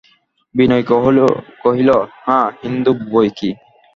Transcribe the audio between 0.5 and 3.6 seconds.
বিনয় কহিল, হাঁ, হিন্দু বৈকি।